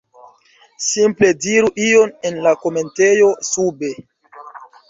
simple 0.85 1.29
diru 1.45 1.69
ion 1.89 2.15
en 2.31 2.41
la 2.47 2.57
komentejo 2.65 3.31
sube 3.51 3.93